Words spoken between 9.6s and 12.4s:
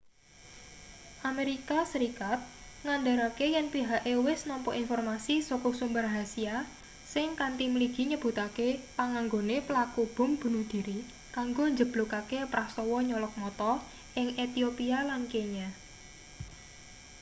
pelaku bom bunuh dhiri kanggo njeblukake